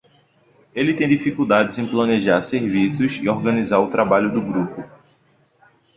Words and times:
Ele 0.73 0.95
tem 0.95 1.07
dificuldades 1.07 1.77
em 1.77 1.85
planejar 1.85 2.41
serviços 2.41 3.17
e 3.17 3.29
organizar 3.29 3.77
o 3.77 3.91
trabalho 3.91 4.33
do 4.33 4.41
grupo. 4.41 4.83